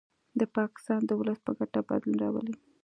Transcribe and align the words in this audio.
د 0.39 0.41
پاکستان 0.57 1.01
د 1.05 1.11
ولس 1.19 1.39
په 1.45 1.51
ګټه 1.59 1.79
بدلون 1.89 2.15
راولي 2.23 2.55